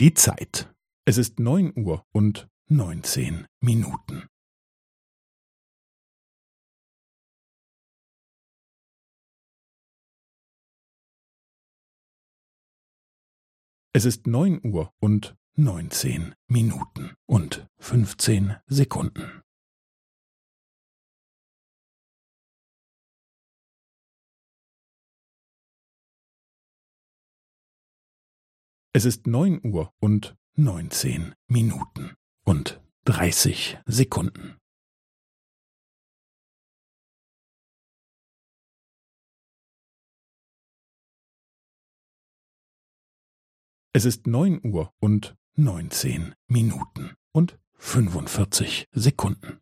[0.00, 0.72] Die Zeit.
[1.06, 4.28] Es ist neun Uhr und neunzehn Minuten.
[13.92, 19.42] Es ist neun Uhr und neunzehn Minuten und fünfzehn Sekunden.
[28.98, 34.58] Es ist neun Uhr und neunzehn Minuten und dreißig Sekunden.
[43.92, 49.60] Es ist neun Uhr und neunzehn Minuten und fünfundvierzig Sekunden.